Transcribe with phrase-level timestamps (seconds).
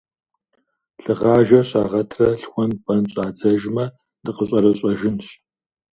[1.03, 3.85] Лъыгъажэр щагъэтрэ лъхуэн-пӀэн щӀадзэжмэ,
[4.23, 5.27] дыкъэщӀэрэщӀэжынщ.